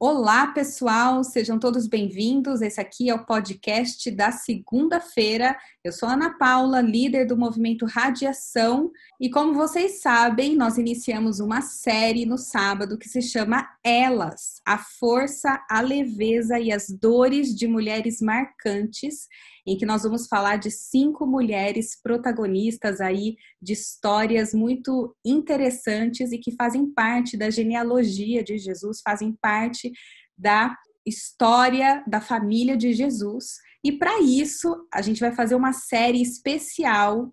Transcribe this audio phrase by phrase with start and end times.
[0.00, 2.62] Olá, pessoal, sejam todos bem-vindos.
[2.62, 5.58] Esse aqui é o podcast da segunda-feira.
[5.82, 11.62] Eu sou Ana Paula, líder do movimento Radiação, e como vocês sabem, nós iniciamos uma
[11.62, 17.66] série no sábado que se chama Elas: A Força, a Leveza e as Dores de
[17.66, 19.26] Mulheres Marcantes,
[19.68, 26.38] em que nós vamos falar de cinco mulheres protagonistas aí de histórias muito interessantes e
[26.38, 29.92] que fazem parte da genealogia de Jesus, fazem parte
[30.36, 30.74] da
[31.06, 33.58] história da família de Jesus.
[33.84, 37.30] E para isso, a gente vai fazer uma série especial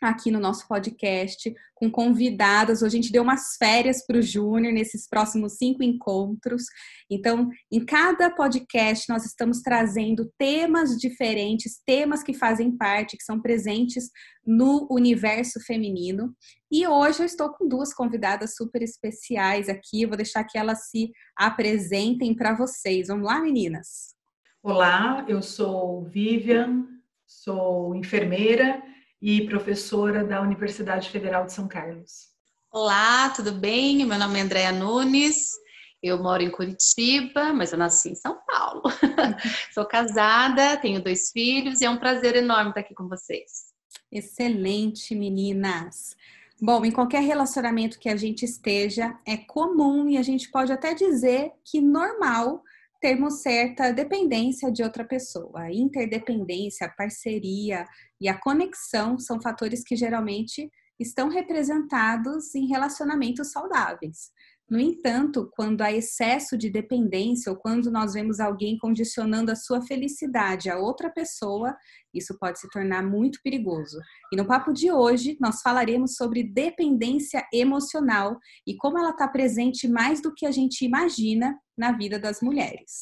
[0.00, 2.82] aqui no nosso podcast com convidadas.
[2.82, 6.64] Hoje a gente deu umas férias para o Júnior nesses próximos cinco encontros.
[7.10, 13.40] Então, em cada podcast, nós estamos trazendo temas diferentes, temas que fazem parte, que são
[13.40, 14.10] presentes
[14.44, 16.34] no universo feminino.
[16.70, 20.06] E hoje eu estou com duas convidadas super especiais aqui.
[20.06, 23.08] Vou deixar que elas se apresentem para vocês.
[23.08, 24.16] Vamos lá, meninas?
[24.62, 26.86] Olá, eu sou Vivian,
[27.24, 28.82] sou enfermeira
[29.20, 32.28] e professora da Universidade Federal de São Carlos.
[32.70, 34.04] Olá, tudo bem?
[34.06, 35.52] Meu nome é Andréa Nunes.
[36.00, 38.82] Eu moro em Curitiba, mas eu nasci em São Paulo.
[39.74, 43.68] Sou casada, tenho dois filhos e é um prazer enorme estar aqui com vocês.
[44.12, 46.16] Excelente, meninas.
[46.60, 50.94] Bom, em qualquer relacionamento que a gente esteja, é comum e a gente pode até
[50.94, 52.62] dizer que normal
[53.00, 55.62] termos certa dependência de outra pessoa.
[55.62, 57.86] A interdependência, a parceria
[58.20, 64.32] e a conexão são fatores que geralmente estão representados em relacionamentos saudáveis.
[64.70, 69.80] No entanto, quando há excesso de dependência ou quando nós vemos alguém condicionando a sua
[69.80, 71.74] felicidade a outra pessoa,
[72.12, 73.98] isso pode se tornar muito perigoso.
[74.32, 79.88] E no papo de hoje, nós falaremos sobre dependência emocional e como ela está presente
[79.88, 83.00] mais do que a gente imagina na vida das mulheres.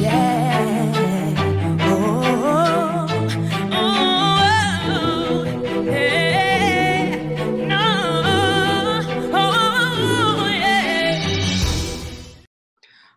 [0.00, 0.43] Yeah.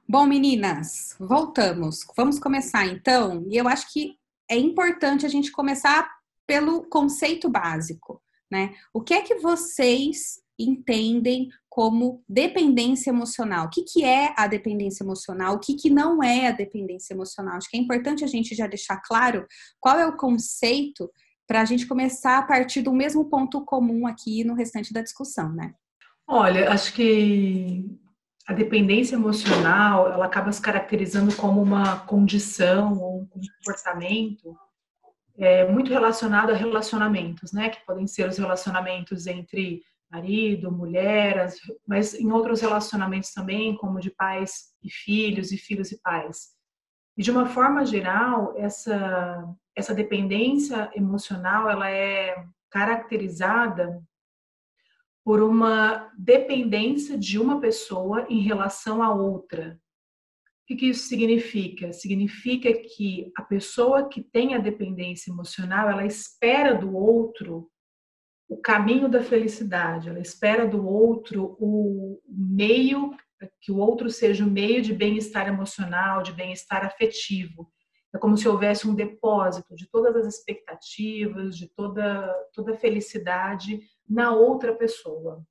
[0.10, 2.06] Bom, meninas, voltamos.
[2.16, 3.46] Vamos começar então.
[3.50, 4.14] E eu acho que
[4.50, 6.10] é importante a gente começar
[6.48, 8.74] pelo conceito básico, né?
[8.94, 13.66] O que é que vocês entendem como dependência emocional?
[13.66, 15.56] O que, que é a dependência emocional?
[15.56, 17.58] O que, que não é a dependência emocional?
[17.58, 19.46] Acho que é importante a gente já deixar claro
[19.78, 21.12] qual é o conceito
[21.46, 25.52] para a gente começar a partir do mesmo ponto comum aqui no restante da discussão,
[25.52, 25.74] né?
[26.26, 28.00] Olha, acho que
[28.48, 34.58] a dependência emocional ela acaba se caracterizando como uma condição ou um comportamento
[35.38, 37.70] é, muito relacionado a relacionamentos, né?
[37.70, 41.50] Que podem ser os relacionamentos entre marido, mulher,
[41.86, 46.56] mas em outros relacionamentos também, como de pais e filhos e filhos e pais.
[47.18, 54.02] E de uma forma geral, essa essa dependência emocional ela é caracterizada
[55.28, 59.78] por uma dependência de uma pessoa em relação a outra.
[60.64, 61.92] O que, isso significa?
[61.92, 67.70] Significa que a pessoa que tem a dependência emocional, ela espera do outro
[68.48, 73.12] o caminho da felicidade, ela espera do outro o meio,
[73.60, 77.70] que o outro seja o meio de bem-estar emocional, de bem-estar afetivo.
[78.16, 83.82] É como se houvesse um depósito de todas as expectativas, de toda, toda a felicidade
[84.10, 85.46] na outra pessoa.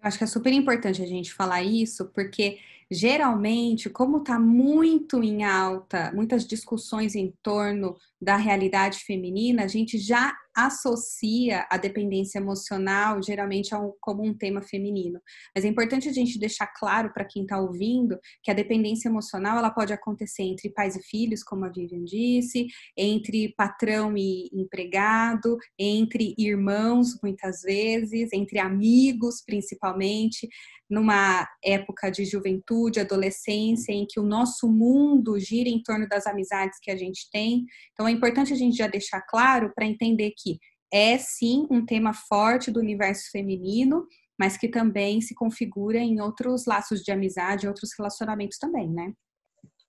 [0.00, 2.58] Acho que é super importante a gente falar isso, porque
[2.90, 9.98] geralmente, como está muito em alta, muitas discussões em torno da realidade feminina, a gente
[9.98, 15.20] já associa a dependência emocional geralmente um, como um tema feminino.
[15.52, 19.58] Mas é importante a gente deixar claro para quem está ouvindo que a dependência emocional
[19.58, 22.66] ela pode acontecer entre pais e filhos, como a Vivian disse,
[22.96, 30.48] entre patrão e empregado, entre irmãos, muitas vezes, entre amigos, principalmente
[30.92, 36.78] numa época de juventude, adolescência, em que o nosso mundo gira em torno das amizades
[36.82, 37.64] que a gente tem.
[37.92, 40.58] Então, é importante a gente já deixar claro para entender que
[40.92, 44.06] é sim um tema forte do universo feminino,
[44.38, 49.12] mas que também se configura em outros laços de amizade, outros relacionamentos também, né?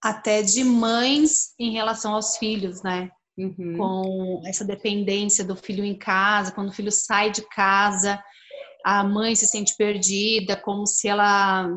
[0.01, 3.09] Até de mães em relação aos filhos, né?
[3.37, 3.77] Uhum.
[3.77, 8.23] Com essa dependência do filho em casa, quando o filho sai de casa,
[8.85, 11.67] a mãe se sente perdida, como se ela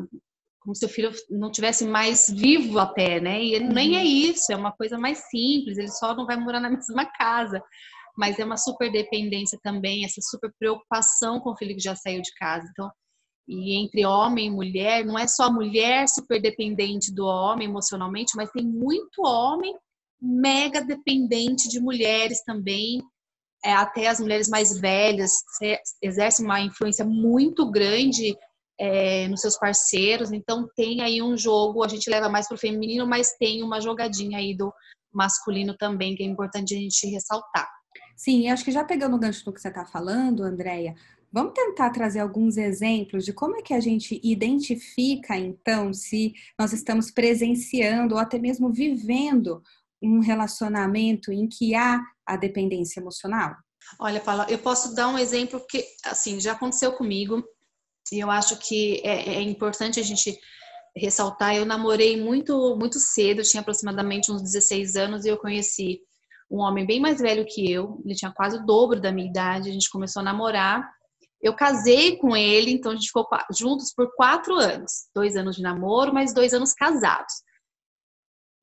[0.67, 3.41] como se o filho não tivesse mais vivo até, né?
[3.41, 3.69] E uhum.
[3.69, 7.05] nem é isso, é uma coisa mais simples, ele só não vai morar na mesma
[7.05, 7.63] casa.
[8.17, 12.21] Mas é uma super dependência também, essa super preocupação com o filho que já saiu
[12.21, 12.67] de casa.
[12.69, 12.91] Então,
[13.47, 18.35] E entre homem e mulher, não é só a mulher super dependente do homem emocionalmente,
[18.35, 19.73] mas tem muito homem
[20.21, 23.01] mega dependente de mulheres também.
[23.63, 25.31] É, até as mulheres mais velhas
[26.01, 28.35] exercem uma influência muito grande
[28.79, 30.31] é, nos seus parceiros.
[30.31, 33.81] Então tem aí um jogo, a gente leva mais para o feminino, mas tem uma
[33.81, 34.71] jogadinha aí do
[35.11, 37.67] masculino também que é importante a gente ressaltar.
[38.15, 40.95] Sim, acho que já pegando o gancho do que você está falando, Andréia,
[41.31, 46.73] vamos tentar trazer alguns exemplos de como é que a gente identifica, então, se nós
[46.73, 49.61] estamos presenciando ou até mesmo vivendo
[50.01, 53.55] um relacionamento em que há a dependência emocional?
[53.99, 57.43] Olha, Paula, eu posso dar um exemplo que, assim, já aconteceu comigo
[58.11, 60.37] e eu acho que é, é importante a gente
[60.95, 61.55] ressaltar.
[61.55, 66.01] Eu namorei muito, muito cedo, tinha aproximadamente uns 16 anos e eu conheci
[66.49, 69.69] um homem bem mais velho que eu, ele tinha quase o dobro da minha idade,
[69.69, 70.89] a gente começou a namorar.
[71.41, 75.07] Eu casei com ele, então a gente ficou juntos por quatro anos.
[75.13, 77.33] Dois anos de namoro, mais dois anos casados.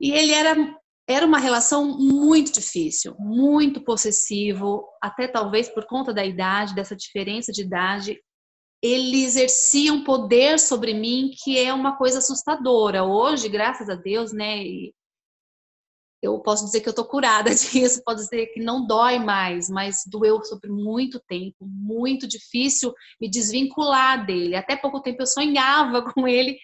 [0.01, 0.57] E ele era,
[1.09, 7.53] era uma relação muito difícil, muito possessivo, até talvez por conta da idade, dessa diferença
[7.53, 8.21] de idade.
[8.87, 13.03] Ele exercia um poder sobre mim que é uma coisa assustadora.
[13.03, 14.63] Hoje, graças a Deus, né,
[16.21, 20.03] eu posso dizer que eu estou curada disso, posso dizer que não dói mais, mas
[20.07, 24.55] doeu sobre muito tempo, muito difícil me desvincular dele.
[24.55, 26.59] Até pouco tempo eu sonhava com ele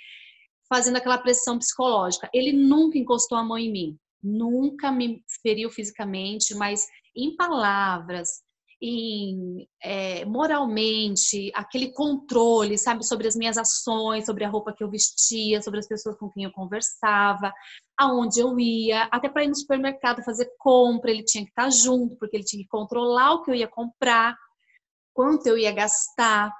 [0.68, 2.28] fazendo aquela pressão psicológica.
[2.34, 8.42] Ele nunca encostou a mão em mim, nunca me feriu fisicamente, mas em palavras,
[8.82, 14.90] em é, moralmente, aquele controle, sabe, sobre as minhas ações, sobre a roupa que eu
[14.90, 17.52] vestia, sobre as pessoas com quem eu conversava,
[17.98, 22.16] aonde eu ia, até para ir no supermercado fazer compra, ele tinha que estar junto,
[22.16, 24.34] porque ele tinha que controlar o que eu ia comprar,
[25.12, 26.50] quanto eu ia gastar.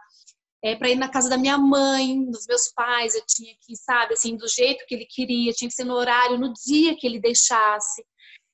[0.62, 4.12] É, para ir na casa da minha mãe, dos meus pais, eu tinha que, sabe,
[4.12, 7.19] assim, do jeito que ele queria, tinha que ser no horário, no dia que ele
[7.19, 8.05] deixasse.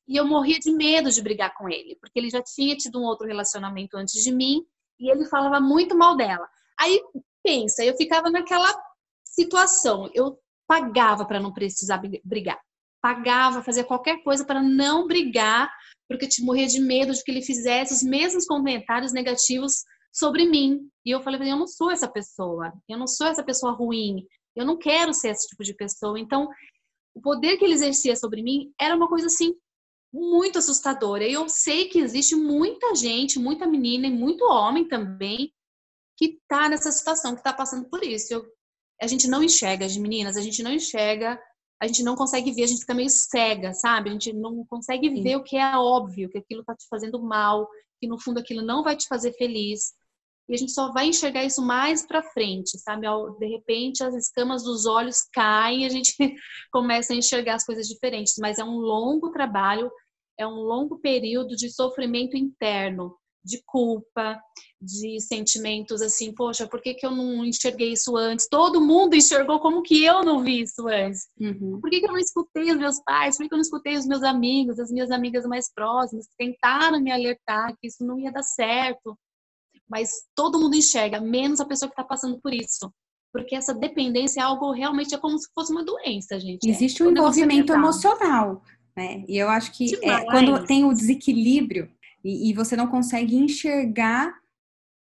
[0.08, 3.04] E eu morria de medo de brigar com ele, porque ele já tinha tido um
[3.04, 4.64] outro relacionamento antes de mim
[5.00, 6.48] e ele falava muito mal dela.
[6.78, 7.02] Aí
[7.42, 8.68] pensa, eu ficava naquela
[9.24, 12.58] situação, eu pagava para não precisar brigar,
[13.00, 15.72] pagava, fazia qualquer coisa para não brigar,
[16.08, 19.82] porque eu morria de medo de que ele fizesse os mesmos comentários negativos
[20.12, 20.88] sobre mim.
[21.04, 24.24] E eu falei, eu não sou essa pessoa, eu não sou essa pessoa ruim,
[24.54, 26.18] eu não quero ser esse tipo de pessoa.
[26.18, 26.48] Então,
[27.14, 29.54] o poder que ele exercia sobre mim era uma coisa assim
[30.12, 31.24] muito assustadora.
[31.24, 35.52] E eu sei que existe muita gente, muita menina e muito homem também
[36.16, 38.32] que tá nessa situação, que tá passando por isso.
[38.32, 38.46] Eu,
[39.00, 41.38] a gente não enxerga, as meninas, a gente não enxerga,
[41.80, 44.08] a gente não consegue ver, a gente fica meio cega, sabe?
[44.08, 45.22] A gente não consegue Sim.
[45.22, 47.68] ver o que é óbvio, que aquilo tá te fazendo mal,
[48.00, 49.92] que no fundo aquilo não vai te fazer feliz.
[50.48, 53.06] E a gente só vai enxergar isso mais para frente, sabe?
[53.38, 56.14] De repente as escamas dos olhos caem e a gente
[56.72, 59.90] começa a enxergar as coisas diferentes, mas é um longo trabalho
[60.38, 64.40] é um longo período de sofrimento interno, de culpa,
[64.80, 68.48] de sentimentos assim, poxa, por que, que eu não enxerguei isso antes?
[68.48, 71.28] Todo mundo enxergou como que eu não vi isso antes.
[71.40, 71.80] Uhum.
[71.80, 73.36] Por que, que eu não escutei os meus pais?
[73.36, 76.28] Por que, que eu não escutei os meus amigos, as minhas amigas mais próximas?
[76.36, 79.16] Tentaram me alertar que isso não ia dar certo.
[79.88, 82.92] Mas todo mundo enxerga, menos a pessoa que está passando por isso.
[83.32, 86.68] Porque essa dependência é algo realmente é como se fosse uma doença, gente.
[86.68, 87.06] Existe é.
[87.06, 88.62] um envolvimento emocional
[88.96, 89.22] né?
[89.28, 91.90] E eu acho que é, quando tem o desequilíbrio
[92.24, 94.34] e, e, você não consegue enxergar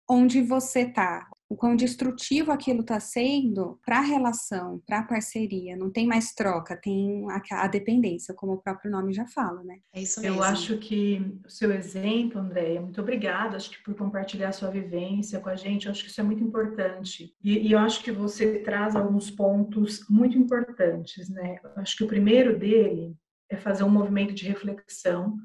[0.08, 5.76] onde você está, o quão destrutivo aquilo está sendo para a relação, para a parceria.
[5.76, 9.80] Não tem mais troca, tem a, a, dependência, como o próprio nome já fala, né?
[9.92, 10.38] É isso mesmo.
[10.38, 14.70] Eu acho que o seu exemplo, Andréia, muito obrigada, acho que por compartilhar a sua
[14.70, 17.34] vivência com a gente, eu acho que isso é muito importante.
[17.44, 21.58] E, e eu acho que você traz alguns pontos muito importantes, né?
[21.64, 23.16] Eu acho que o primeiro dele
[23.50, 25.36] é fazer um movimento de reflexão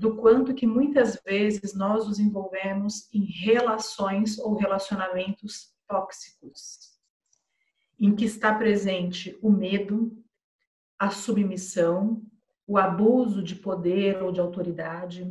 [0.00, 6.78] do quanto que muitas vezes nós nos envolvemos em relações ou relacionamentos tóxicos,
[7.98, 10.16] em que está presente o medo,
[10.98, 12.22] a submissão,
[12.66, 15.30] o abuso de poder ou de autoridade.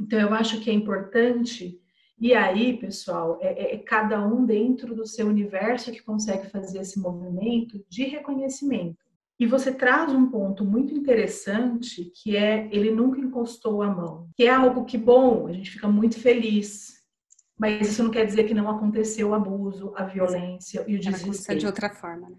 [0.00, 1.82] Então, eu acho que é importante,
[2.16, 6.78] e aí, pessoal, é, é, é cada um dentro do seu universo que consegue fazer
[6.78, 9.07] esse movimento de reconhecimento.
[9.38, 14.44] E você traz um ponto muito interessante que é ele nunca encostou a mão, que
[14.44, 16.98] é algo que bom, a gente fica muito feliz.
[17.56, 21.60] Mas isso não quer dizer que não aconteceu o abuso, a violência e o desrespeito.
[21.60, 22.36] de outra forma, né?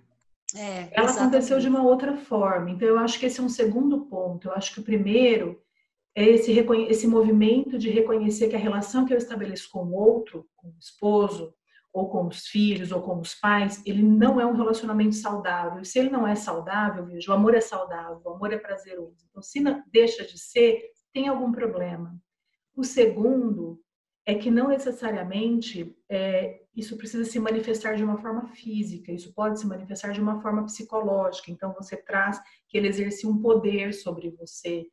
[0.55, 1.19] É, Ela exatamente.
[1.19, 2.71] aconteceu de uma outra forma.
[2.71, 4.47] Então eu acho que esse é um segundo ponto.
[4.47, 5.61] Eu acho que o primeiro
[6.15, 6.51] é esse,
[6.89, 10.75] esse movimento de reconhecer que a relação que eu estabeleço com o outro, com o
[10.79, 11.53] esposo,
[11.91, 15.83] ou com os filhos, ou com os pais, ele não é um relacionamento saudável.
[15.83, 19.25] Se ele não é saudável, veja, o amor é saudável, o amor é prazeroso.
[19.29, 20.81] Então, se não, deixa de ser,
[21.11, 22.15] tem algum problema.
[22.75, 23.81] O segundo
[24.25, 29.59] é que não necessariamente é, isso precisa se manifestar de uma forma física, isso pode
[29.59, 31.49] se manifestar de uma forma psicológica.
[31.49, 34.85] Então, você traz que ele exerce um poder sobre você,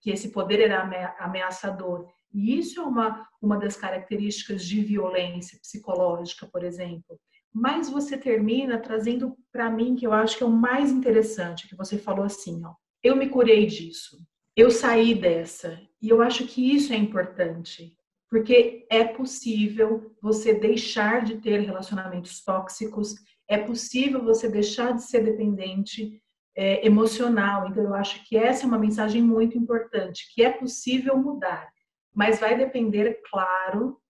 [0.00, 0.80] que esse poder era
[1.18, 2.08] ameaçador.
[2.32, 7.18] E isso é uma, uma das características de violência psicológica, por exemplo.
[7.52, 11.76] Mas você termina trazendo para mim, que eu acho que é o mais interessante, que
[11.76, 14.18] você falou assim, ó, eu me curei disso,
[14.54, 15.80] eu saí dessa.
[16.00, 17.96] E eu acho que isso é importante,
[18.28, 23.14] porque é possível você deixar de ter relacionamentos tóxicos,
[23.48, 26.20] é possível você deixar de ser dependente
[26.54, 27.68] é, emocional.
[27.68, 31.68] Então, eu acho que essa é uma mensagem muito importante, que é possível mudar
[32.14, 34.00] mas vai depender, claro,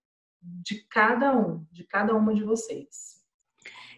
[0.40, 3.18] de cada um, de cada uma de vocês.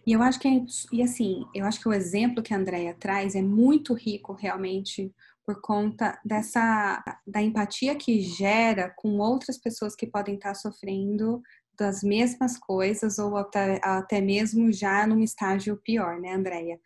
[0.07, 2.95] E eu acho que é, e assim, eu acho que o exemplo que a Andrea
[2.99, 5.15] traz é muito rico realmente
[5.45, 11.43] por conta dessa da empatia que gera com outras pessoas que podem estar sofrendo
[11.79, 16.79] das mesmas coisas ou até, até mesmo já num estágio pior, né, Andrea?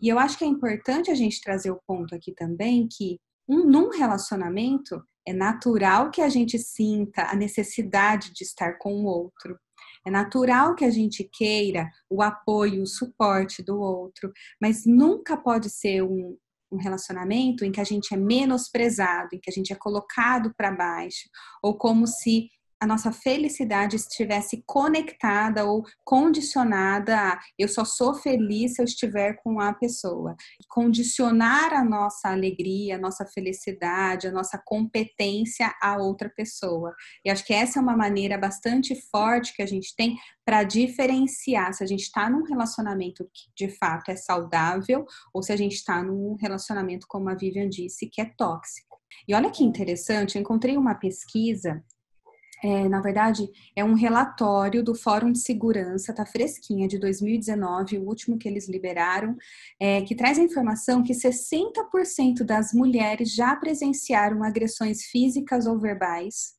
[0.00, 3.18] E eu acho que é importante a gente trazer o ponto aqui também que
[3.48, 9.04] um, num relacionamento é natural que a gente sinta a necessidade de estar com o
[9.04, 9.58] outro.
[10.06, 15.68] É natural que a gente queira o apoio, o suporte do outro, mas nunca pode
[15.68, 16.36] ser um,
[16.70, 20.70] um relacionamento em que a gente é menosprezado, em que a gente é colocado para
[20.70, 21.28] baixo,
[21.62, 22.48] ou como se
[22.86, 29.60] nossa felicidade estivesse conectada ou condicionada a eu só sou feliz se eu estiver com
[29.60, 30.36] a pessoa.
[30.68, 36.94] Condicionar a nossa alegria, a nossa felicidade, a nossa competência a outra pessoa.
[37.24, 41.74] E acho que essa é uma maneira bastante forte que a gente tem para diferenciar
[41.74, 45.74] se a gente está num relacionamento que de fato é saudável ou se a gente
[45.74, 48.96] está num relacionamento, como a Vivian disse, que é tóxico.
[49.26, 51.82] E olha que interessante, eu encontrei uma pesquisa
[52.62, 58.06] é, na verdade, é um relatório do Fórum de Segurança, tá fresquinha, de 2019, o
[58.06, 59.36] último que eles liberaram,
[59.78, 66.56] é, que traz a informação que 60% das mulheres já presenciaram agressões físicas ou verbais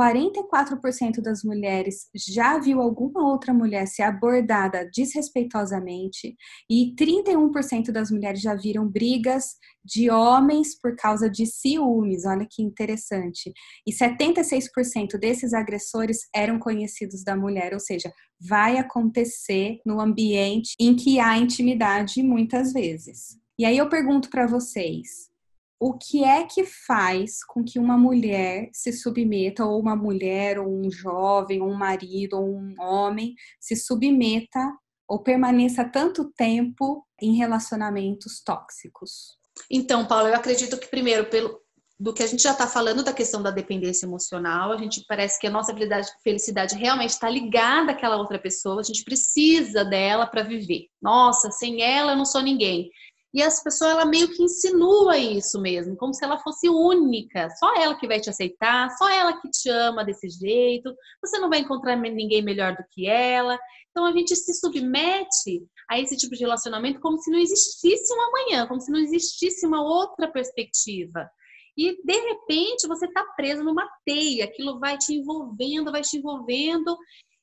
[0.00, 6.36] 44% das mulheres já viu alguma outra mulher ser abordada desrespeitosamente
[6.70, 12.24] e 31% das mulheres já viram brigas de homens por causa de ciúmes.
[12.24, 13.52] Olha que interessante.
[13.86, 20.94] E 76% desses agressores eram conhecidos da mulher, ou seja, vai acontecer no ambiente em
[20.94, 23.36] que há intimidade muitas vezes.
[23.58, 25.27] E aí eu pergunto para vocês,
[25.80, 30.68] o que é que faz com que uma mulher se submeta, ou uma mulher, ou
[30.68, 34.60] um jovem, ou um marido, ou um homem, se submeta
[35.08, 39.38] ou permaneça tanto tempo em relacionamentos tóxicos?
[39.70, 41.60] Então, Paulo, eu acredito que primeiro, pelo
[42.00, 45.38] do que a gente já está falando da questão da dependência emocional, a gente parece
[45.40, 45.74] que a nossa
[46.22, 50.86] felicidade realmente está ligada àquela outra pessoa, a gente precisa dela para viver.
[51.02, 52.88] Nossa, sem ela eu não sou ninguém.
[53.32, 57.74] E as pessoas, ela meio que insinua isso mesmo, como se ela fosse única, só
[57.76, 61.58] ela que vai te aceitar, só ela que te ama desse jeito, você não vai
[61.58, 63.58] encontrar ninguém melhor do que ela.
[63.90, 68.20] Então a gente se submete a esse tipo de relacionamento como se não existisse um
[68.22, 71.28] amanhã, como se não existisse uma outra perspectiva.
[71.76, 76.96] E de repente você está preso numa teia, aquilo vai te envolvendo, vai te envolvendo,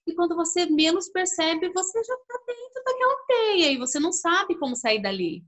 [0.07, 4.57] e quando você menos percebe, você já está dentro daquela teia e você não sabe
[4.57, 5.43] como sair dali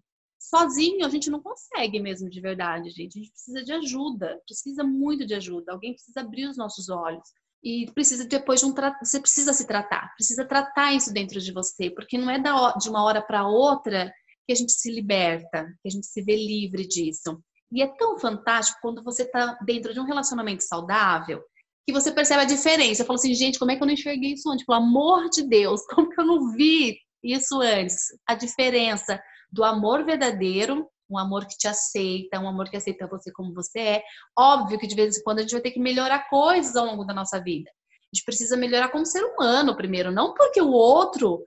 [0.49, 3.17] sozinho a gente não consegue mesmo de verdade, gente.
[3.17, 5.71] A gente precisa de ajuda, precisa muito de ajuda.
[5.71, 7.27] Alguém precisa abrir os nossos olhos.
[7.63, 8.97] E precisa depois de um tra...
[9.03, 13.03] você precisa se tratar, precisa tratar isso dentro de você, porque não é de uma
[13.03, 14.13] hora para outra
[14.45, 17.41] que a gente se liberta, que a gente se vê livre disso.
[17.71, 21.43] E é tão fantástico quando você está dentro de um relacionamento saudável
[21.85, 23.01] que você percebe a diferença.
[23.01, 24.65] Eu falo assim, gente, como é que eu não enxerguei isso antes?
[24.65, 28.07] Pelo amor de Deus, como que eu não vi isso antes?
[28.27, 33.31] A diferença do amor verdadeiro, um amor que te aceita, um amor que aceita você
[33.31, 34.03] como você é.
[34.37, 37.05] Óbvio que de vez em quando a gente vai ter que melhorar coisas ao longo
[37.05, 37.69] da nossa vida.
[37.69, 41.43] A gente precisa melhorar como ser humano primeiro, não porque o outro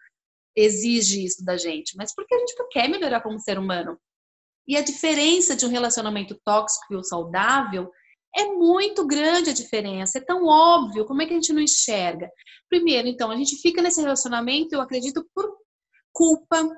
[0.56, 3.98] exige isso da gente, mas porque a gente quer melhorar como ser humano.
[4.66, 7.90] E a diferença de um relacionamento tóxico e o saudável
[8.36, 12.30] é muito grande a diferença, é tão óbvio, como é que a gente não enxerga?
[12.68, 15.52] Primeiro, então, a gente fica nesse relacionamento, eu acredito, por
[16.12, 16.68] culpa,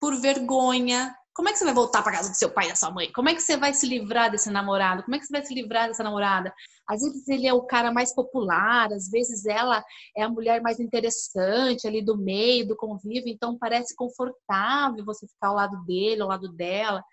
[0.00, 2.74] por vergonha, como é que você vai voltar para casa do seu pai e da
[2.74, 3.10] sua mãe?
[3.12, 5.02] Como é que você vai se livrar desse namorado?
[5.04, 6.52] Como é que você vai se livrar dessa namorada?
[6.88, 9.84] Às vezes ele é o cara mais popular, às vezes ela
[10.16, 15.48] é a mulher mais interessante ali do meio, do convívio, então parece confortável você ficar
[15.48, 17.04] ao lado dele, ao lado dela.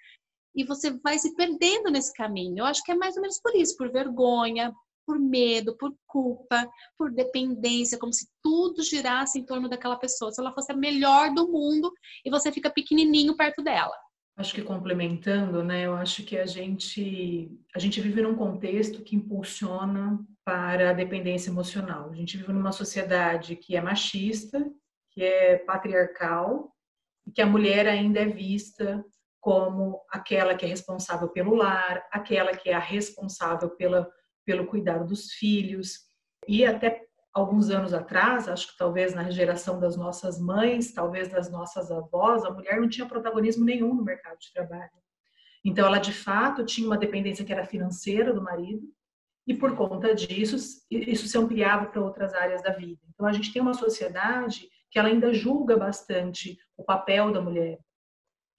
[0.55, 2.59] E você vai se perdendo nesse caminho.
[2.59, 4.73] Eu acho que é mais ou menos por isso, por vergonha,
[5.07, 10.31] por medo, por culpa, por dependência, como se tudo girasse em torno daquela pessoa.
[10.33, 11.89] Se ela fosse a melhor do mundo
[12.25, 13.95] e você fica pequenininho perto dela.
[14.35, 15.85] Acho que complementando, né?
[15.85, 21.49] Eu acho que a gente a gente vive num contexto que impulsiona para a dependência
[21.49, 22.11] emocional.
[22.11, 24.63] A gente vive numa sociedade que é machista,
[25.11, 26.71] que é patriarcal
[27.25, 29.03] e que a mulher ainda é vista
[29.39, 34.07] como aquela que é responsável pelo lar, aquela que é a responsável pela,
[34.47, 36.05] pelo cuidado dos filhos
[36.47, 41.51] e até alguns anos atrás, acho que talvez na geração das nossas mães, talvez das
[41.51, 44.89] nossas avós, a mulher não tinha protagonismo nenhum no mercado de trabalho.
[45.65, 48.87] Então, ela de fato tinha uma dependência que era financeira do marido,
[49.45, 50.55] e por conta disso,
[50.89, 53.01] isso se ampliava para outras áreas da vida.
[53.13, 57.79] Então, a gente tem uma sociedade que ela ainda julga bastante o papel da mulher.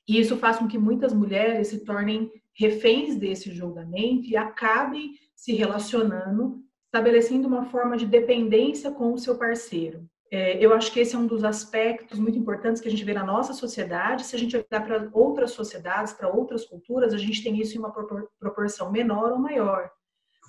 [0.06, 5.52] E isso faz com que muitas mulheres se tornem reféns desse julgamento e acabem se
[5.52, 10.08] relacionando estabelecendo uma forma de dependência com o seu parceiro.
[10.30, 13.14] É, eu acho que esse é um dos aspectos muito importantes que a gente vê
[13.14, 14.24] na nossa sociedade.
[14.24, 17.78] Se a gente olhar para outras sociedades, para outras culturas, a gente tem isso em
[17.78, 17.92] uma
[18.38, 19.90] proporção menor ou maior.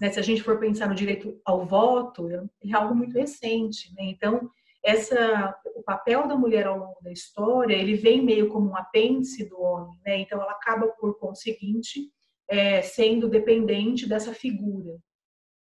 [0.02, 0.10] Né?
[0.10, 3.94] Se a gente for pensar no direito ao voto, é algo muito recente.
[3.96, 4.04] Né?
[4.06, 4.50] Então,
[4.90, 9.48] essa, o papel da mulher ao longo da história, ele vem meio como um apêndice
[9.48, 9.98] do homem.
[10.06, 10.20] Né?
[10.20, 12.12] Então, ela acaba, por conseguinte,
[12.50, 14.98] é, sendo dependente dessa figura.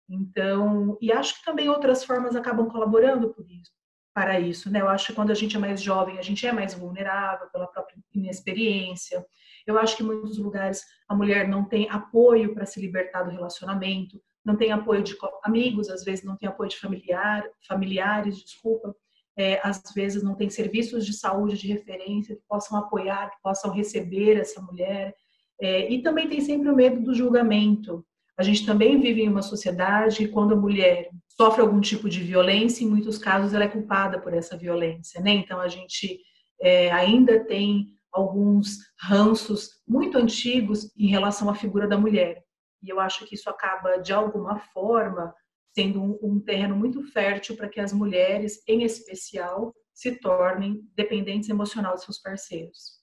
[0.09, 3.73] Então, e acho que também outras formas acabam colaborando por isso,
[4.15, 4.81] para isso, né?
[4.81, 7.67] Eu acho que quando a gente é mais jovem, a gente é mais vulnerável pela
[7.67, 9.25] própria inexperiência.
[9.67, 13.31] Eu acho que em muitos lugares a mulher não tem apoio para se libertar do
[13.31, 18.97] relacionamento, não tem apoio de amigos, às vezes não tem apoio de familiar, familiares, desculpa.
[19.39, 23.71] É, às vezes não tem serviços de saúde de referência que possam apoiar, que possam
[23.71, 25.15] receber essa mulher.
[25.61, 28.05] É, e também tem sempre o medo do julgamento,
[28.39, 32.21] a gente também vive em uma sociedade e quando a mulher sofre algum tipo de
[32.23, 35.33] violência, em muitos casos ela é culpada por essa violência, né?
[35.33, 36.21] Então a gente
[36.63, 42.45] é, ainda tem alguns ranços muito antigos em relação à figura da mulher.
[42.81, 45.35] E eu acho que isso acaba, de alguma forma,
[45.79, 51.49] sendo um, um terreno muito fértil para que as mulheres, em especial, se tornem dependentes
[51.49, 52.99] emocional de seus parceiros.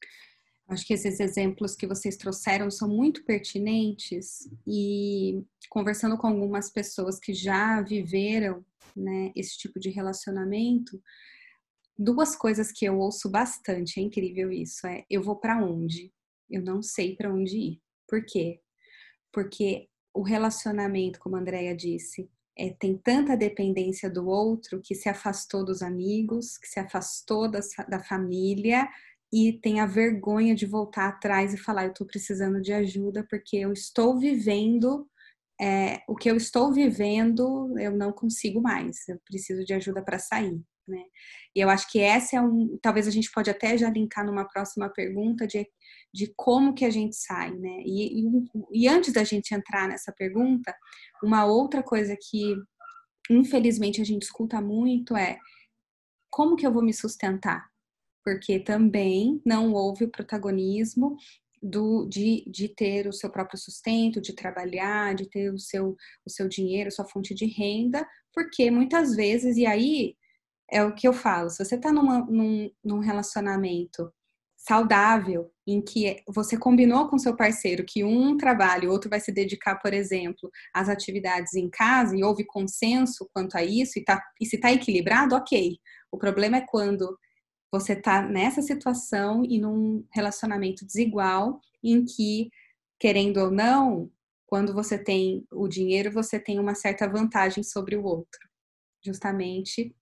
[0.67, 7.17] Acho que esses exemplos que vocês trouxeram são muito pertinentes e conversando com algumas pessoas
[7.17, 11.01] que já viveram né, esse tipo de relacionamento,
[11.97, 16.11] duas coisas que eu ouço bastante, é incrível isso, é eu vou para onde?
[16.49, 17.81] Eu não sei para onde ir.
[18.05, 18.59] Por quê?
[19.31, 25.09] Porque o relacionamento, como a Andrea disse, é, tem tanta dependência do outro que se
[25.09, 28.87] afastou dos amigos, que se afastou da, família,
[29.31, 33.57] e tem a vergonha de voltar atrás e falar: eu estou precisando de ajuda porque
[33.57, 35.07] eu estou vivendo
[35.59, 40.19] é, o que eu estou vivendo, eu não consigo mais, eu preciso de ajuda para
[40.19, 40.61] sair.
[40.87, 41.03] Né?
[41.55, 42.77] E eu acho que essa é um.
[42.81, 45.67] Talvez a gente pode até já linkar numa próxima pergunta de,
[46.13, 47.81] de como que a gente sai, né?
[47.85, 50.75] E, e, e antes da gente entrar nessa pergunta,
[51.23, 52.55] uma outra coisa que
[53.29, 55.39] infelizmente a gente escuta muito é
[56.29, 57.67] como que eu vou me sustentar?
[58.25, 61.15] porque também não houve o protagonismo
[61.61, 65.95] do, de, de ter o seu próprio sustento, de trabalhar, de ter o seu,
[66.25, 70.15] o seu dinheiro, sua fonte de renda, porque muitas vezes, e aí
[70.71, 74.11] é o que eu falo, se você está num, num relacionamento
[74.57, 79.31] saudável, em que você combinou com seu parceiro que um trabalha, o outro vai se
[79.31, 84.21] dedicar, por exemplo, às atividades em casa, e houve consenso quanto a isso, e, tá,
[84.41, 85.77] e se está equilibrado, ok.
[86.11, 87.15] O problema é quando
[87.71, 92.49] você está nessa situação e num relacionamento desigual em que,
[92.99, 94.09] querendo ou não,
[94.47, 98.39] quando você tem o dinheiro, você tem uma certa vantagem sobre o outro.
[99.03, 99.93] Justamente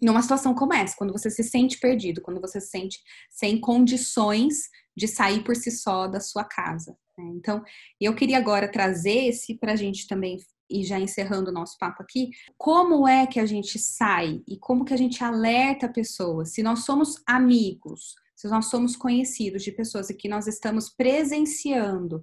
[0.00, 4.68] numa situação como essa, quando você se sente perdido, quando você se sente sem condições
[4.96, 6.96] de sair por si só da sua casa.
[7.16, 7.24] Né?
[7.36, 7.62] Então,
[8.00, 10.38] eu queria agora trazer esse para a gente também
[10.70, 14.84] e já encerrando o nosso papo aqui, como é que a gente sai e como
[14.84, 16.52] que a gente alerta pessoas?
[16.52, 22.22] Se nós somos amigos, se nós somos conhecidos de pessoas e que nós estamos presenciando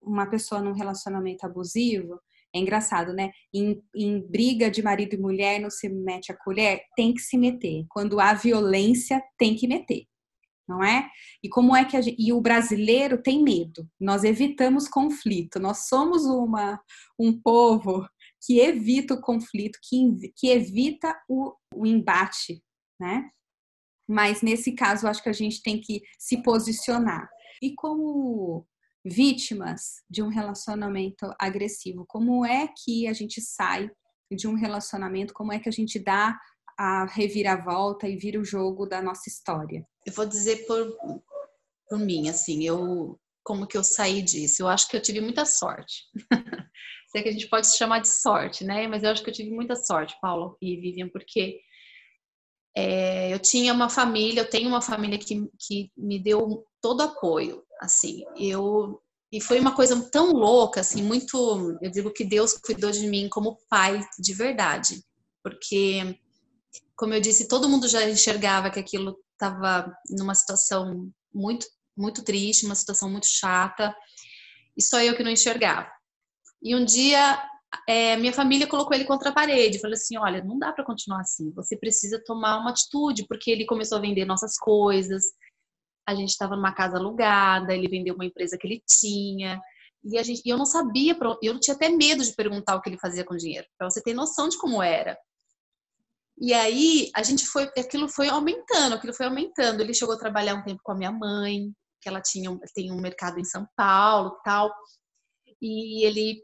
[0.00, 2.18] uma pessoa num relacionamento abusivo,
[2.54, 3.30] é engraçado, né?
[3.52, 7.36] Em, em, briga de marido e mulher não se mete a colher, tem que se
[7.36, 7.84] meter.
[7.88, 10.04] Quando há violência, tem que meter.
[10.68, 11.08] não é?
[11.42, 13.88] E como é que gente, e o brasileiro tem medo.
[14.00, 15.60] Nós evitamos conflito.
[15.60, 16.80] Nós somos uma
[17.18, 18.06] um povo
[18.44, 22.62] que evita o conflito, que, que evita o, o embate,
[23.00, 23.28] né?
[24.08, 27.28] Mas nesse caso, acho que a gente tem que se posicionar.
[27.60, 28.66] E como
[29.06, 33.88] vítimas de um relacionamento agressivo, como é que a gente sai
[34.30, 36.36] de um relacionamento, como é que a gente dá
[36.78, 39.86] a reviravolta e vira o jogo da nossa história?
[40.04, 40.96] Eu vou dizer por,
[41.88, 44.62] por mim, assim, eu como que eu saí disso?
[44.62, 46.02] Eu acho que eu tive muita sorte.
[47.12, 48.88] Sei que a gente pode se chamar de sorte, né?
[48.88, 51.60] Mas eu acho que eu tive muita sorte, Paulo e Vivian, porque
[52.76, 57.64] é, eu tinha uma família, eu tenho uma família que, que me deu todo apoio,
[57.80, 59.00] assim, eu
[59.32, 63.28] e foi uma coisa tão louca, assim, muito, eu digo que Deus cuidou de mim
[63.28, 65.02] como pai de verdade,
[65.42, 66.16] porque
[66.94, 72.66] como eu disse, todo mundo já enxergava que aquilo estava numa situação muito muito triste,
[72.66, 73.96] uma situação muito chata,
[74.76, 75.90] e só eu que não enxergava.
[76.62, 77.42] E um dia
[77.88, 81.20] é, minha família colocou ele contra a parede, falou assim, olha, não dá para continuar
[81.20, 85.24] assim, você precisa tomar uma atitude, porque ele começou a vender nossas coisas,
[86.08, 89.60] a gente estava numa casa alugada, ele vendeu uma empresa que ele tinha,
[90.04, 92.88] e, a gente, e eu não sabia, eu tinha até medo de perguntar o que
[92.88, 95.18] ele fazia com o dinheiro, para você ter noção de como era.
[96.38, 99.80] E aí a gente foi, aquilo foi aumentando, aquilo foi aumentando.
[99.80, 103.00] Ele chegou a trabalhar um tempo com a minha mãe, que ela tinha tem um
[103.00, 104.70] mercado em São Paulo, tal.
[105.62, 106.42] E ele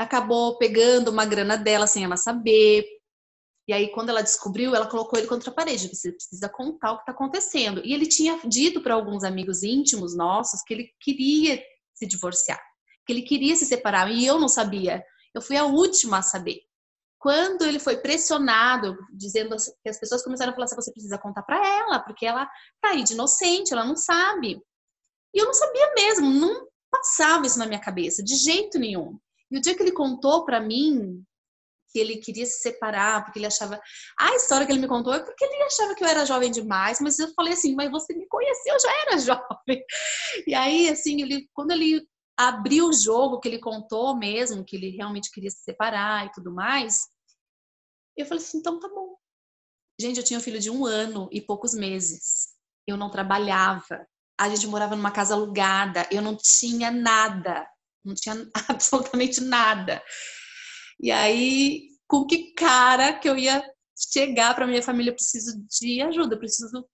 [0.00, 2.86] acabou pegando uma grana dela sem ela saber.
[3.68, 5.94] E aí, quando ela descobriu, ela colocou ele contra a parede.
[5.94, 7.82] Você precisa contar o que está acontecendo.
[7.84, 11.62] E ele tinha dito para alguns amigos íntimos nossos que ele queria
[11.94, 12.58] se divorciar,
[13.06, 14.10] que ele queria se separar.
[14.10, 15.04] E eu não sabia.
[15.34, 16.62] Eu fui a última a saber.
[17.18, 21.42] Quando ele foi pressionado, dizendo que as pessoas começaram a falar assim: você precisa contar
[21.42, 22.46] para ela, porque ela
[22.80, 24.58] tá aí de inocente, ela não sabe.
[25.34, 29.18] E eu não sabia mesmo, não passava isso na minha cabeça, de jeito nenhum.
[29.50, 31.24] E o dia que ele contou para mim
[31.92, 33.80] que ele queria se separar, porque ele achava.
[34.18, 37.00] A história que ele me contou é porque ele achava que eu era jovem demais,
[37.00, 39.84] mas eu falei assim, mas você me conheceu, eu já era jovem.
[40.46, 44.90] E aí, assim, ele, quando ele abriu o jogo, que ele contou mesmo, que ele
[44.90, 47.08] realmente queria se separar e tudo mais,
[48.16, 49.16] eu falei assim, então tá bom.
[50.00, 52.54] Gente, eu tinha um filho de um ano e poucos meses.
[52.86, 54.06] Eu não trabalhava.
[54.38, 56.08] A gente morava numa casa alugada.
[56.10, 57.68] Eu não tinha nada
[58.04, 58.34] não tinha
[58.68, 60.02] absolutamente nada.
[61.00, 63.62] E aí, com que cara que eu ia
[64.12, 65.10] chegar para minha família?
[65.10, 66.86] Eu preciso de ajuda, preciso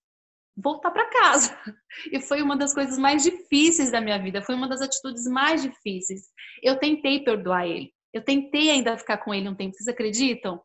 [0.57, 1.57] voltar para casa.
[2.13, 5.63] E foi uma das coisas mais difíceis da minha vida, foi uma das atitudes mais
[5.63, 6.27] difíceis.
[6.63, 10.61] Eu tentei perdoar ele, eu tentei ainda ficar com ele um tempo, vocês acreditam?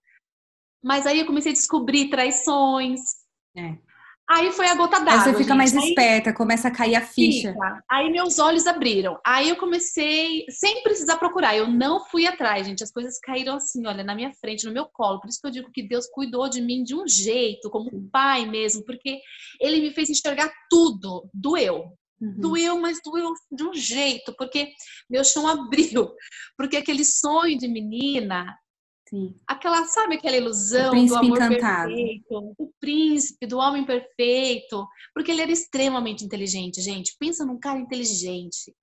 [0.84, 3.00] Mas aí eu comecei a descobrir traições.
[3.56, 3.78] É.
[4.30, 5.14] Aí foi a gota d'água.
[5.14, 5.58] Aí você fica gente.
[5.58, 7.52] mais aí, esperta, começa a cair a ficha.
[7.52, 7.84] Fica.
[7.90, 9.20] Aí meus olhos abriram.
[9.26, 12.84] Aí eu comecei, sem precisar procurar, eu não fui atrás, gente.
[12.84, 15.20] As coisas caíram assim, olha, na minha frente, no meu colo.
[15.20, 18.10] Por isso que eu digo que Deus cuidou de mim de um jeito, como um
[18.10, 19.20] pai mesmo, porque
[19.60, 21.30] ele me fez enxergar tudo.
[21.34, 21.94] Doeu.
[22.22, 22.36] Uhum.
[22.40, 24.72] Doeu, mas doeu de um jeito, porque
[25.10, 26.10] meu chão abriu.
[26.56, 28.46] Porque aquele sonho de menina
[29.14, 29.36] Sim.
[29.46, 31.90] Aquela, sabe aquela ilusão do amor encantado.
[31.90, 37.16] perfeito, do príncipe, do homem perfeito, porque ele era extremamente inteligente, gente.
[37.20, 38.74] Pensa num cara inteligente,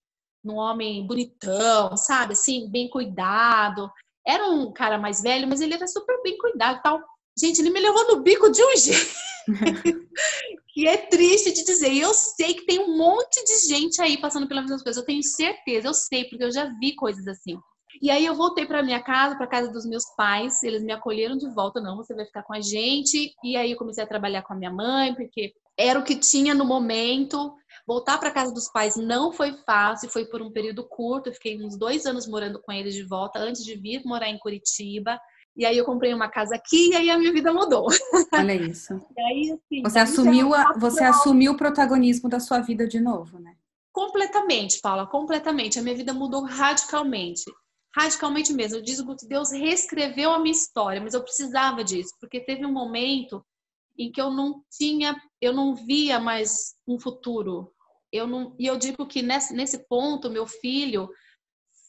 [0.45, 3.91] num homem bonitão, sabe, assim, bem cuidado.
[4.27, 7.01] Era um cara mais velho, mas ele era super bem cuidado, tal.
[7.38, 9.29] Gente, ele me levou no bico de um jeito
[10.69, 11.91] que é triste de dizer.
[11.91, 15.01] E eu sei que tem um monte de gente aí passando pelas mesmas coisas.
[15.01, 17.59] Eu tenho certeza, eu sei, porque eu já vi coisas assim.
[18.01, 21.37] E aí eu voltei para minha casa, para casa dos meus pais, eles me acolheram
[21.37, 23.35] de volta, não, você vai ficar com a gente.
[23.43, 26.55] E aí eu comecei a trabalhar com a minha mãe, porque era o que tinha
[26.55, 27.55] no momento.
[27.87, 31.29] Voltar para casa dos pais não foi fácil, foi por um período curto.
[31.29, 34.39] Eu fiquei uns dois anos morando com eles de volta antes de vir morar em
[34.39, 35.19] Curitiba.
[35.57, 37.89] E aí eu comprei uma casa aqui e aí a minha vida mudou.
[38.33, 38.95] Olha isso.
[39.19, 43.55] Aí, assim, você assumiu, a, você assumiu o protagonismo da sua vida de novo, né?
[43.93, 45.79] Completamente, Paula, completamente.
[45.79, 47.45] A minha vida mudou radicalmente
[47.94, 48.79] radicalmente mesmo.
[48.79, 52.72] Eu digo que Deus reescreveu a minha história, mas eu precisava disso, porque teve um
[52.72, 53.44] momento
[53.98, 57.72] em que eu não tinha, eu não via mais um futuro.
[58.12, 61.11] Eu não, e eu digo que nesse, nesse ponto, meu filho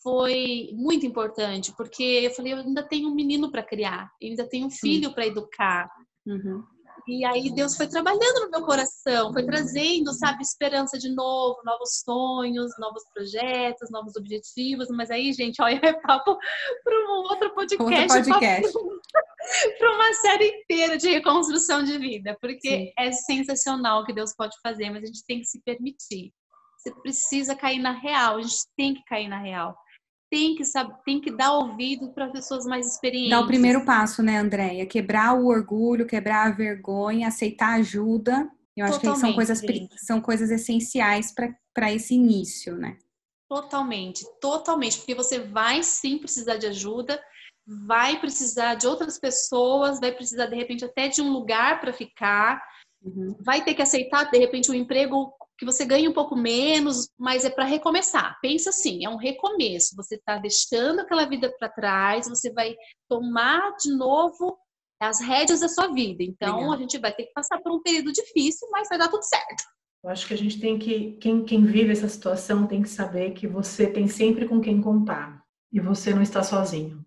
[0.02, 4.48] foi muito importante, porque eu falei, eu ainda tenho um menino para criar, eu ainda
[4.48, 5.90] tenho um filho para educar.
[6.26, 6.64] Uhum.
[7.10, 12.02] E aí Deus foi trabalhando no meu coração, foi trazendo, sabe, esperança de novo, novos
[12.06, 14.88] sonhos, novos projetos, novos objetivos.
[14.90, 16.38] Mas aí, gente, olha, é papo
[16.84, 18.16] para um outro podcast.
[18.16, 18.74] Outro podcast.
[19.80, 22.94] para uma série inteira de reconstrução de vida, porque Sim.
[22.96, 26.32] é sensacional o que Deus pode fazer, mas a gente tem que se permitir.
[26.78, 29.76] Você precisa cair na real, a gente tem que cair na real.
[30.30, 33.32] Tem que saber, tem que dar ouvido para pessoas mais experientes.
[33.32, 34.86] Dar o primeiro passo, né, Andréia?
[34.86, 38.50] Quebrar o orgulho, quebrar a vergonha, aceitar ajuda.
[38.78, 39.62] Eu acho Totalmente, que são coisas,
[39.98, 41.34] são coisas essenciais
[41.74, 42.98] para esse início, né?
[43.50, 47.20] Totalmente, totalmente, porque você vai sim precisar de ajuda,
[47.66, 52.64] vai precisar de outras pessoas, vai precisar de repente até de um lugar para ficar,
[53.04, 53.36] uhum.
[53.40, 57.44] vai ter que aceitar de repente um emprego que você ganha um pouco menos, mas
[57.44, 58.40] é para recomeçar.
[58.42, 59.94] Pensa assim, é um recomeço.
[59.98, 62.76] Você está deixando aquela vida para trás, você vai
[63.10, 64.58] tomar de novo
[65.02, 66.24] as rédeas da sua vida.
[66.24, 66.74] Então Legal.
[66.74, 69.64] a gente vai ter que passar por um período difícil, mas vai dar tudo certo.
[70.02, 73.32] Eu acho que a gente tem que, quem, quem vive essa situação tem que saber
[73.32, 77.06] que você tem sempre com quem contar e você não está sozinho.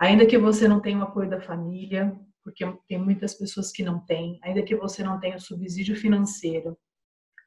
[0.00, 3.98] Ainda que você não tenha o apoio da família, porque tem muitas pessoas que não
[3.98, 6.76] têm, ainda que você não tenha subsídio financeiro,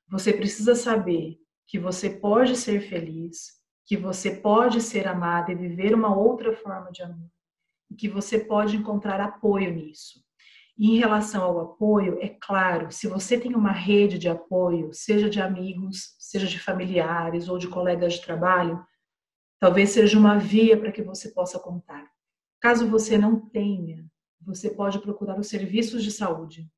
[0.09, 5.93] você precisa saber que você pode ser feliz, que você pode ser amada e viver
[5.93, 7.29] uma outra forma de amor,
[7.91, 10.25] e que você pode encontrar apoio nisso.
[10.77, 15.29] E em relação ao apoio, é claro, se você tem uma rede de apoio, seja
[15.29, 18.83] de amigos, seja de familiares ou de colegas de trabalho,
[19.59, 22.07] talvez seja uma via para que você possa contar.
[22.61, 24.05] Caso você não tenha,
[24.47, 26.69] você pode procurar os serviços de saúde.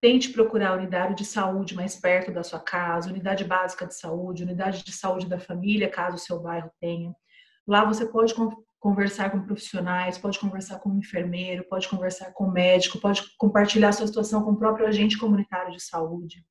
[0.00, 4.44] Tente procurar a unidade de saúde mais perto da sua casa, unidade básica de saúde,
[4.44, 7.14] unidade de saúde da família, caso o seu bairro tenha.
[7.66, 8.34] Lá você pode
[8.78, 13.92] conversar com profissionais, pode conversar com um enfermeiro, pode conversar com um médico, pode compartilhar
[13.92, 16.44] sua situação com o próprio agente comunitário de saúde.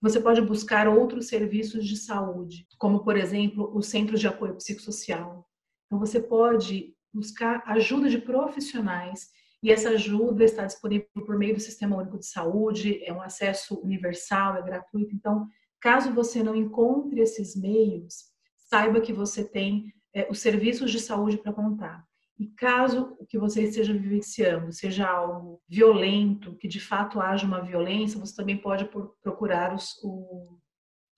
[0.00, 5.46] Você pode buscar outros serviços de saúde, como, por exemplo, os centros de apoio psicossocial.
[5.86, 9.30] Então, você pode buscar ajuda de profissionais
[9.62, 13.80] e essa ajuda está disponível por meio do Sistema Único de Saúde, é um acesso
[13.80, 15.14] universal, é gratuito.
[15.14, 15.46] Então,
[15.80, 18.24] caso você não encontre esses meios,
[18.56, 22.04] saiba que você tem é, os serviços de saúde para contar.
[22.38, 27.60] E caso o que você esteja vivenciando seja algo violento, que de fato haja uma
[27.60, 28.88] violência, você também pode
[29.22, 29.94] procurar os,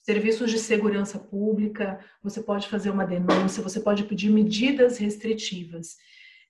[0.05, 5.97] serviços de segurança pública, você pode fazer uma denúncia, você pode pedir medidas restritivas.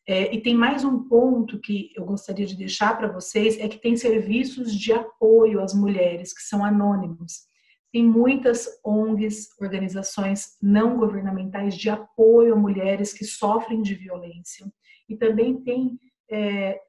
[0.06, 3.78] É, e tem mais um ponto que eu gostaria de deixar para vocês, é que
[3.78, 7.46] tem serviços de apoio às mulheres, que são anônimos.
[7.90, 14.66] Tem muitas ONGs, organizações não governamentais de apoio a mulheres que sofrem de violência.
[15.08, 15.98] E também tem
[16.30, 16.80] é,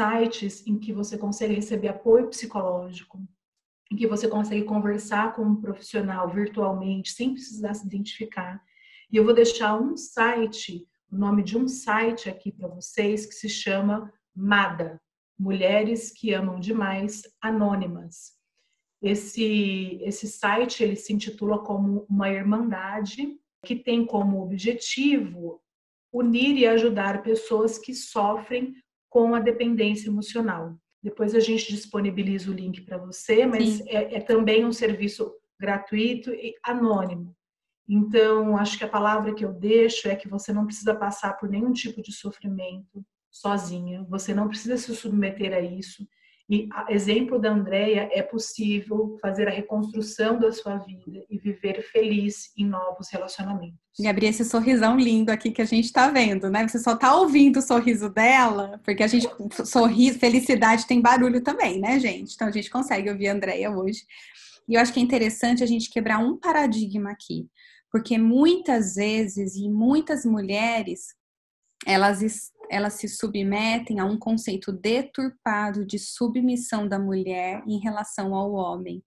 [0.00, 3.20] sites em que você consegue receber apoio psicológico,
[3.92, 8.60] em que você consegue conversar com um profissional virtualmente, sem precisar se identificar.
[9.12, 13.34] E eu vou deixar um site, o nome de um site aqui para vocês, que
[13.34, 15.00] se chama MADA
[15.38, 18.36] Mulheres que Amam Demais Anônimas.
[19.00, 25.62] Esse, esse site ele se intitula como uma irmandade que tem como objetivo
[26.12, 28.74] unir e ajudar pessoas que sofrem
[29.08, 30.76] com a dependência emocional.
[31.02, 36.30] Depois a gente disponibiliza o link para você, mas é, é, também um serviço gratuito
[36.30, 37.36] e anônimo.
[37.88, 41.48] Então, acho que a palavra que eu deixo é que você não precisa passar por
[41.48, 46.06] nenhum tipo de sofrimento sozinha, você não precisa se submeter a isso.
[46.50, 52.50] E exemplo da Andrea, é possível fazer a reconstrução da sua vida e viver feliz
[52.56, 53.78] em novos relacionamentos.
[54.00, 56.66] Gabriel, esse sorrisão lindo aqui que a gente está vendo, né?
[56.66, 59.28] Você só está ouvindo o sorriso dela, porque a gente
[59.66, 62.34] sorriso, felicidade tem barulho também, né, gente?
[62.34, 64.06] Então a gente consegue ouvir a Andrea hoje.
[64.66, 67.46] E eu acho que é interessante a gente quebrar um paradigma aqui,
[67.90, 71.14] porque muitas vezes e muitas mulheres
[71.86, 72.20] elas
[72.70, 79.02] elas se submetem a um conceito deturpado de submissão da mulher em relação ao homem.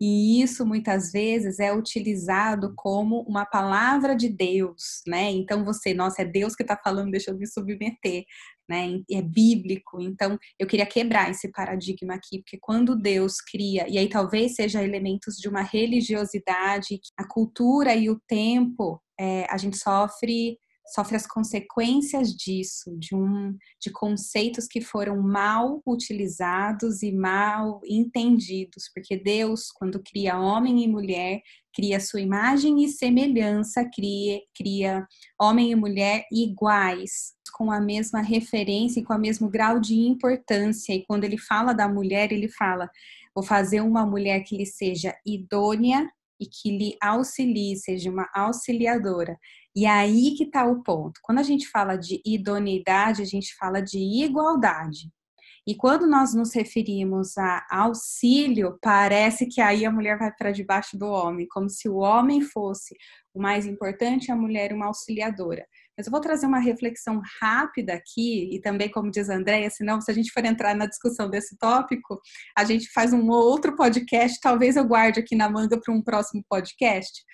[0.00, 5.30] E isso muitas vezes é utilizado como uma palavra de Deus, né?
[5.30, 8.24] Então você, nossa, é Deus que está falando, deixa eu me submeter,
[8.68, 9.00] né?
[9.10, 10.00] É bíblico.
[10.00, 14.82] Então eu queria quebrar esse paradigma aqui, porque quando Deus cria, e aí talvez seja
[14.82, 20.58] elementos de uma religiosidade, a cultura e o tempo, é, a gente sofre
[20.94, 28.90] sofre as consequências disso, de um de conceitos que foram mal utilizados e mal entendidos,
[28.94, 31.40] porque Deus, quando cria homem e mulher,
[31.74, 35.06] cria sua imagem e semelhança, cria, cria
[35.40, 40.94] homem e mulher iguais, com a mesma referência e com o mesmo grau de importância.
[40.94, 42.88] E quando ele fala da mulher, ele fala:
[43.34, 46.08] vou fazer uma mulher que lhe seja idônea
[46.40, 49.38] e que lhe auxilie, seja uma auxiliadora.
[49.76, 51.20] E aí que está o ponto.
[51.22, 55.10] Quando a gente fala de idoneidade, a gente fala de igualdade.
[55.68, 60.96] E quando nós nos referimos a auxílio, parece que aí a mulher vai para debaixo
[60.96, 62.96] do homem, como se o homem fosse
[63.34, 65.66] o mais importante e a mulher uma auxiliadora.
[65.94, 70.00] Mas eu vou trazer uma reflexão rápida aqui, e também, como diz a Andréia, senão,
[70.00, 72.20] se a gente for entrar na discussão desse tópico,
[72.56, 76.44] a gente faz um outro podcast, talvez eu guarde aqui na manga para um próximo
[76.48, 77.24] podcast.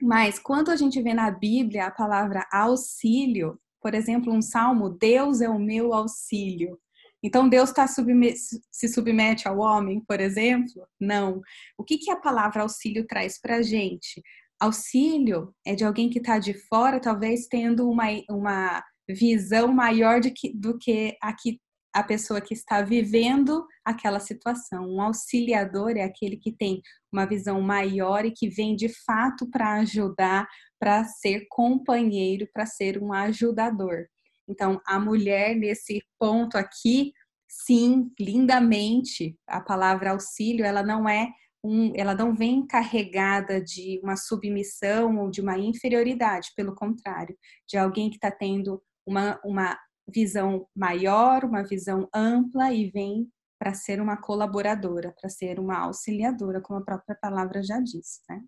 [0.00, 5.40] Mas quando a gente vê na Bíblia a palavra auxílio, por exemplo, um salmo, Deus
[5.40, 6.78] é o meu auxílio.
[7.22, 8.36] Então, Deus tá submet
[8.70, 10.86] se submete ao homem, por exemplo?
[11.00, 11.40] Não.
[11.76, 14.22] O que, que a palavra auxílio traz para a gente?
[14.60, 20.52] Auxílio é de alguém que está de fora, talvez tendo uma, uma visão maior que,
[20.54, 21.60] do que a, que
[21.96, 24.86] a pessoa que está vivendo aquela situação.
[24.86, 29.76] Um auxiliador é aquele que tem uma visão maior e que vem de fato para
[29.76, 30.46] ajudar,
[30.78, 34.04] para ser companheiro, para ser um ajudador.
[34.46, 37.14] Então, a mulher, nesse ponto aqui,
[37.48, 41.30] sim, lindamente, a palavra auxílio, ela não é
[41.64, 47.34] um, ela não vem carregada de uma submissão ou de uma inferioridade, pelo contrário,
[47.66, 53.74] de alguém que está tendo uma, uma visão maior, uma visão ampla e vem para
[53.74, 58.42] ser uma colaboradora, para ser uma auxiliadora, como a própria palavra já diz, né?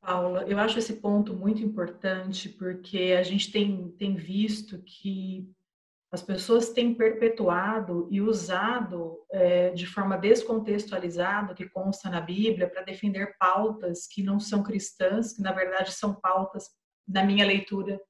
[0.00, 5.50] Paula, eu acho esse ponto muito importante porque a gente tem, tem visto que
[6.12, 12.84] as pessoas têm perpetuado e usado é, de forma descontextualizada, que consta na Bíblia, para
[12.84, 16.68] defender pautas que não são cristãs, que na verdade são pautas,
[17.08, 18.00] na minha leitura,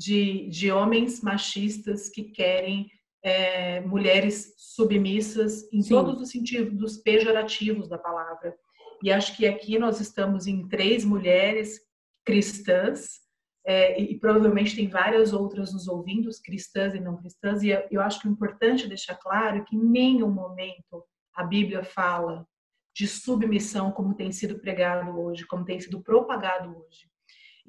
[0.00, 2.90] de, de homens machistas que querem
[3.22, 5.90] é, mulheres submissas em Sim.
[5.90, 8.56] todos os sentidos pejorativos da palavra.
[9.04, 11.78] E acho que aqui nós estamos em três mulheres
[12.24, 13.20] cristãs,
[13.66, 18.22] é, e, provavelmente tem várias outras nos ouvindo, cristãs e não cristãs, e eu acho
[18.22, 22.46] que é importante deixar claro que em nenhum momento a Bíblia fala
[22.96, 27.10] de submissão como tem sido pregado hoje, como tem sido propagado hoje.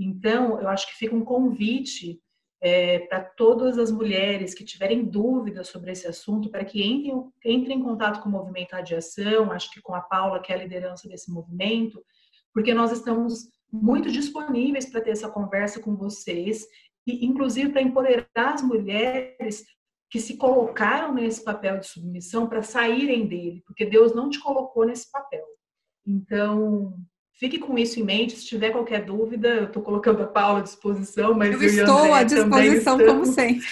[0.04, 2.20] Então, eu acho que fica um convite
[2.60, 7.80] é, para todas as mulheres que tiverem dúvidas sobre esse assunto, para que entrem, entrem
[7.80, 11.08] em contato com o movimento Radiação, acho que com a Paula, que é a liderança
[11.08, 12.04] desse movimento,
[12.54, 16.66] porque nós estamos muito disponíveis para ter essa conversa com vocês,
[17.06, 19.66] e inclusive para empoderar as mulheres
[20.10, 24.86] que se colocaram nesse papel de submissão para saírem dele, porque Deus não te colocou
[24.86, 25.46] nesse papel.
[26.06, 26.94] Então,
[27.42, 28.38] Fique com isso em mente.
[28.38, 32.14] Se tiver qualquer dúvida, eu estou colocando a Paula à disposição, mas eu, eu estou
[32.14, 33.66] à disposição como sempre.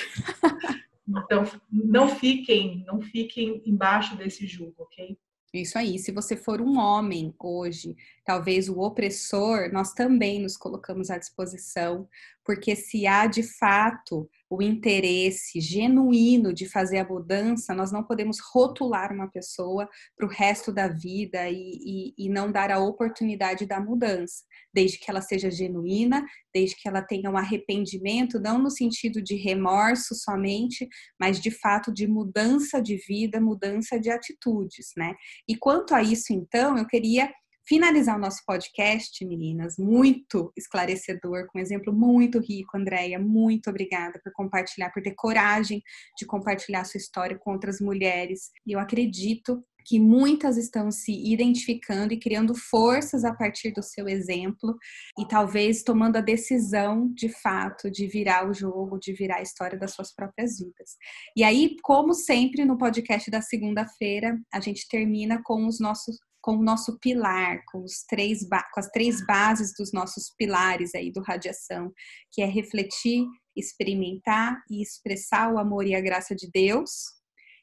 [1.08, 5.16] então, não fiquem, não fiquem embaixo desse julgo, ok?
[5.54, 6.00] Isso aí.
[6.00, 12.10] Se você for um homem hoje, talvez o opressor, nós também nos colocamos à disposição,
[12.50, 18.40] porque se há de fato o interesse genuíno de fazer a mudança, nós não podemos
[18.40, 23.68] rotular uma pessoa para o resto da vida e, e, e, não dar a oportunidade
[23.68, 28.72] da mudança, desde que ela seja genuína, desde que ela tenha um arrependimento, não no
[28.72, 35.14] sentido de remorso somente, mas de fato de mudança de vida, mudança de atitudes, né?
[35.48, 37.32] E quanto a isso, então, eu queria
[37.70, 43.20] finalizar o nosso podcast, meninas, muito esclarecedor, com um exemplo muito rico, Andréia.
[43.20, 45.84] Muito obrigada por compartilhar, por ter coragem
[46.18, 48.50] de compartilhar sua história com outras mulheres.
[48.66, 54.08] E eu acredito que muitas estão se identificando e criando forças a partir do seu
[54.08, 54.78] exemplo
[55.18, 59.78] e talvez tomando a decisão de fato de virar o jogo, de virar a história
[59.78, 60.96] das suas próprias vidas.
[61.36, 66.18] E aí, como sempre no podcast da segunda-feira, a gente termina com os nossos
[66.50, 68.40] com o nosso pilar, com, os três,
[68.74, 71.94] com as três bases dos nossos pilares aí do radiação,
[72.32, 73.24] que é refletir,
[73.56, 76.90] experimentar e expressar o amor e a graça de Deus.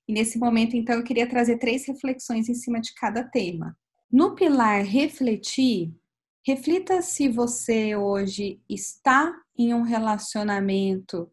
[0.06, 3.76] E nesse momento, então, eu queria trazer três reflexões em cima de cada tema.
[4.08, 5.92] No pilar refletir,
[6.46, 11.28] reflita se você hoje está em um relacionamento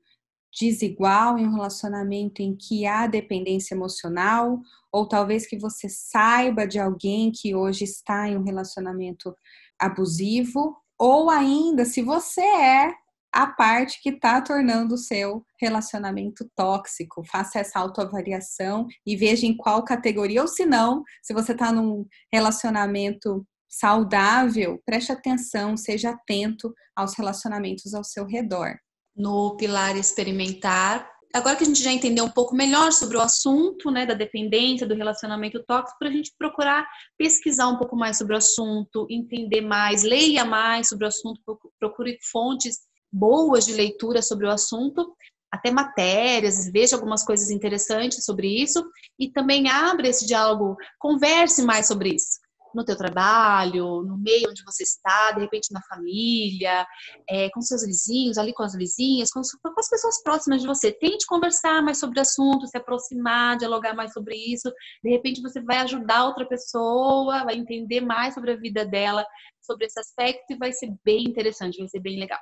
[0.60, 4.60] desigual, em um relacionamento em que há dependência emocional,
[4.92, 9.36] ou talvez que você saiba de alguém que hoje está em um relacionamento
[9.80, 12.94] abusivo, ou ainda se você é
[13.32, 17.24] a parte que está tornando o seu relacionamento tóxico.
[17.26, 22.06] Faça essa autoavaliação e veja em qual categoria, ou se não, se você está num
[22.32, 28.78] relacionamento saudável, preste atenção, seja atento aos relacionamentos ao seu redor
[29.16, 33.89] no pilar experimentar, agora que a gente já entendeu um pouco melhor sobre o assunto,
[33.89, 36.88] né, da dependência, do relacionamento tóxico, para a gente procurar
[37.18, 41.41] pesquisar um pouco mais sobre o assunto, entender mais, leia mais sobre o assunto,
[41.80, 42.80] procure fontes
[43.11, 45.16] boas de leitura sobre o assunto,
[45.51, 48.84] até matérias, veja algumas coisas interessantes sobre isso
[49.20, 52.43] e também abre esse diálogo, converse mais sobre isso
[52.76, 56.86] no teu trabalho, no meio onde você está, de repente na família,
[57.30, 60.91] é, com seus vizinhos, ali com as vizinhas, com, com, as pessoas próximas de você.
[60.91, 64.71] Tente conversar mais sobre o assunto, se aproximar, dialogar mais sobre isso.
[65.03, 69.26] De repente você vai ajudar outra pessoa, vai entender mais sobre a vida dela,
[69.61, 72.39] sobre esse aspecto e vai ser bem interessante, vai ser bem legal.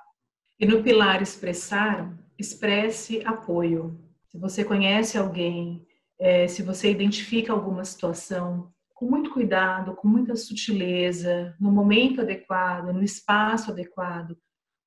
[0.59, 3.99] E no pilar expressar, expresse apoio.
[4.29, 5.86] Se você conhece alguém,
[6.19, 8.71] é, se você identifica alguma situação,
[9.02, 14.38] com muito cuidado, com muita sutileza, no momento adequado, no espaço adequado.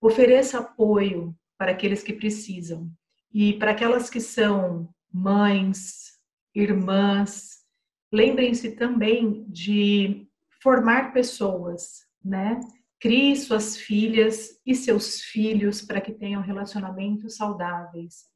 [0.01, 2.89] Ofereça apoio para aqueles que precisam.
[3.33, 6.13] E para aquelas que são mães,
[6.55, 7.65] irmãs,
[8.13, 10.29] lembrem-se também de
[10.63, 12.61] formar pessoas, né?
[13.01, 18.27] Crie suas filhas e seus filhos para que tenham relacionamentos saudáveis.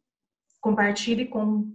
[0.61, 1.73] Compartilhe com,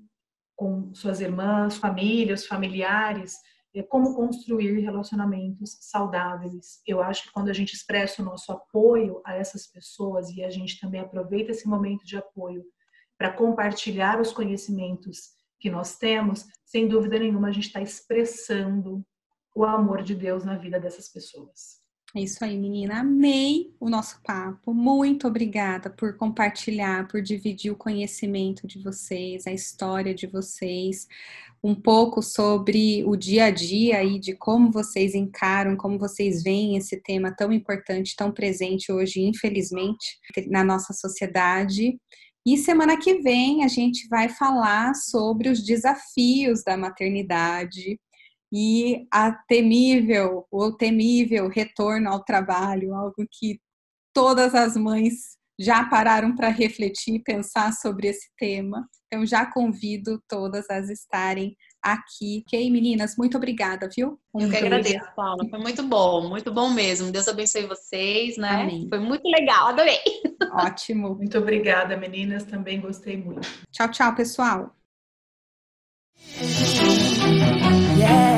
[0.57, 3.37] com suas irmãs, famílias, familiares,
[3.81, 6.79] como construir relacionamentos saudáveis.
[6.85, 10.49] Eu acho que quando a gente expressa o nosso apoio a essas pessoas e a
[10.51, 12.63] gente também aproveita esse momento de apoio
[13.17, 19.03] para compartilhar os conhecimentos que nós temos, sem dúvida nenhuma a gente está expressando
[19.55, 21.82] o amor de Deus na vida dessas pessoas.
[22.15, 22.99] É isso aí, menina.
[22.99, 24.71] Amei o nosso papo.
[24.71, 31.07] Muito obrigada por compartilhar, por dividir o conhecimento de vocês, a história de vocês,
[31.63, 36.77] um pouco sobre o dia a dia e de como vocês encaram, como vocês veem
[36.77, 41.97] esse tema tão importante, tão presente hoje, infelizmente, na nossa sociedade.
[42.45, 47.99] E semana que vem a gente vai falar sobre os desafios da maternidade
[48.53, 53.59] e a temível, o temível retorno ao trabalho, algo que
[54.13, 58.87] todas as mães já pararam para refletir, pensar sobre esse tema.
[59.07, 62.43] Então já convido todas a estarem aqui.
[62.45, 64.19] Ok, meninas, muito obrigada, viu?
[64.33, 65.49] Um Eu que agradeço, Paula.
[65.49, 67.11] Foi muito bom, muito bom mesmo.
[67.11, 68.49] Deus abençoe vocês, né?
[68.49, 68.87] Amém.
[68.87, 69.99] Foi muito legal, adorei.
[70.51, 71.15] Ótimo.
[71.17, 72.43] Muito obrigada, meninas.
[72.43, 73.47] Também gostei muito.
[73.71, 74.75] Tchau, tchau, pessoal.
[77.97, 78.32] Yeah.